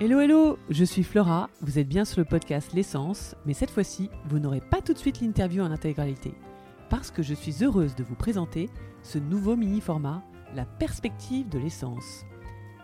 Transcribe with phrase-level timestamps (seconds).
[0.00, 4.10] Hello hello, je suis Flora, vous êtes bien sur le podcast L'essence, mais cette fois-ci,
[4.28, 6.34] vous n'aurez pas tout de suite l'interview en intégralité,
[6.88, 8.70] parce que je suis heureuse de vous présenter
[9.02, 10.22] ce nouveau mini-format,
[10.54, 12.24] la perspective de l'essence.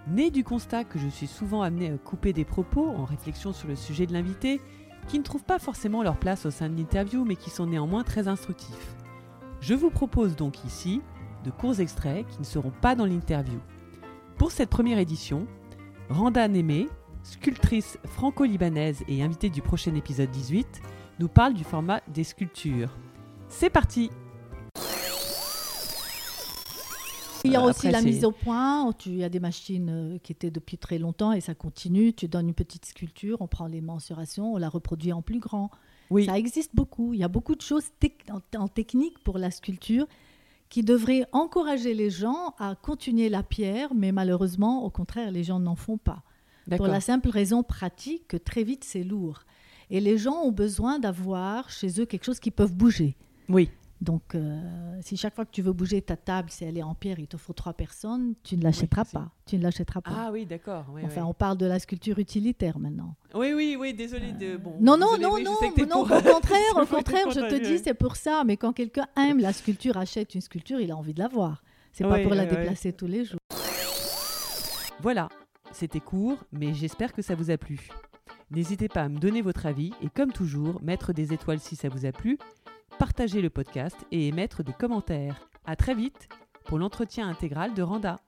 [0.08, 3.68] Né du constat que je suis souvent amenée à couper des propos en réflexion sur
[3.68, 4.60] le sujet de l'invité,
[5.06, 8.02] qui ne trouvent pas forcément leur place au sein de l'interview, mais qui sont néanmoins
[8.02, 8.96] très instructifs.
[9.60, 11.00] Je vous propose donc ici
[11.44, 13.60] de courts extraits qui ne seront pas dans l'interview.
[14.36, 15.46] Pour cette première édition,
[16.10, 16.88] Randa Némé,
[17.24, 20.80] sculptrice franco-libanaise et invitée du prochain épisode 18,
[21.18, 22.96] nous parle du format des sculptures.
[23.48, 24.10] C'est parti
[27.44, 28.90] Il y a Euh, aussi après, la mise au point.
[28.98, 32.12] Tu, il y a des machines euh, qui étaient depuis très longtemps et ça continue.
[32.14, 35.70] Tu donnes une petite sculpture, on prend les mensurations, on la reproduit en plus grand.
[36.10, 37.12] Oui, Ça existe beaucoup.
[37.14, 40.06] Il y a beaucoup de choses tec- en, en technique pour la sculpture
[40.70, 45.60] qui devraient encourager les gens à continuer la pierre, mais malheureusement, au contraire, les gens
[45.60, 46.22] n'en font pas.
[46.76, 49.40] Pour la simple raison pratique que très vite, c'est lourd.
[49.90, 53.16] Et les gens ont besoin d'avoir chez eux quelque chose qui peuvent bouger.
[53.48, 54.60] Oui, Donc, euh,
[55.02, 57.26] si chaque fois que tu veux bouger ta table, si elle est en pierre, il
[57.26, 59.30] te faut trois personnes, tu ne l'achèteras pas.
[59.46, 60.10] Tu ne l'achèteras pas.
[60.14, 60.86] ah oui, d'accord.
[60.92, 61.26] oui, enfin, oui.
[61.30, 63.14] on parle de la sculpture utilitaire maintenant.
[63.34, 64.56] oui, oui, oui, désolé de.
[64.56, 67.78] Bon, non, non, désolé, non, non, non, pour- au contraire, au contraire, je te dis,
[67.78, 68.42] c'est pour ça.
[68.44, 71.62] Mais quand quelqu'un aime la sculpture, achète une sculpture, il a envie de la voir.
[71.92, 73.38] C'est pas pour la déplacer tous les jours.
[75.00, 75.28] Voilà,
[75.74, 77.88] c'était court, mais j'espère que ça vous a plu.
[78.50, 81.88] N'hésitez pas à me donner votre avis et comme toujours, mettre des étoiles si ça
[81.88, 82.38] vous a plu,
[82.98, 85.48] partager le podcast et émettre des commentaires.
[85.66, 86.28] À très vite
[86.64, 88.20] pour l'entretien intégral de Randa.